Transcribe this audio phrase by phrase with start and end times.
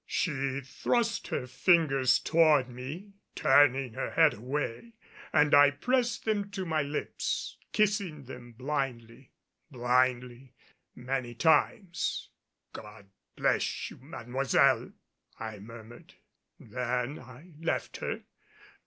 [0.07, 4.93] She thrust her fingers toward me, turning her head away;
[5.31, 9.29] and I pressed them to my lips, kissing them blindly
[9.69, 10.55] blindly
[10.95, 12.29] many times.
[12.73, 14.91] "God bless you, Mademoiselle!"
[15.39, 16.15] I murmured.
[16.59, 18.23] Then I left her.